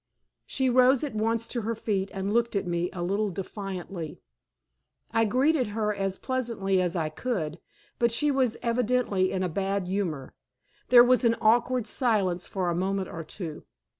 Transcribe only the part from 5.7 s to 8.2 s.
her as pleasantly as I could, but